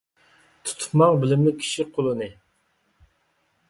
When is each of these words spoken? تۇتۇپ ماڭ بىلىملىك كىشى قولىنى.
تۇتۇپ 0.69 0.95
ماڭ 1.03 1.21
بىلىملىك 1.25 1.61
كىشى 1.67 1.87
قولىنى. 1.99 2.35